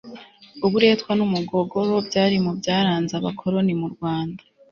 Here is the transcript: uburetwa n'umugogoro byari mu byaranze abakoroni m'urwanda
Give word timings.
uburetwa 0.65 1.11
n'umugogoro 1.15 1.93
byari 2.07 2.35
mu 2.45 2.51
byaranze 2.59 3.13
abakoroni 3.19 3.73
m'urwanda 3.79 4.41